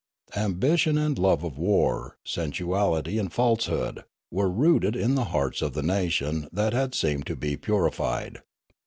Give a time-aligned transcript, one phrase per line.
[0.35, 5.83] Ambition and love of war, sensuality and falsehood, were rooted in the hearts of the
[5.83, 8.39] nation that had seemed to be purified.